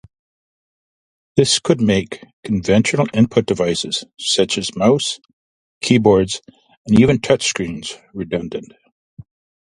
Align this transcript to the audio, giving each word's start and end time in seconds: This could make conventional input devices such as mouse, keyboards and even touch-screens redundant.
This 1.37 1.59
could 1.59 1.79
make 1.79 2.25
conventional 2.43 3.05
input 3.13 3.45
devices 3.45 4.03
such 4.19 4.57
as 4.57 4.75
mouse, 4.75 5.19
keyboards 5.81 6.41
and 6.87 6.99
even 6.99 7.19
touch-screens 7.21 7.95
redundant. 8.11 8.73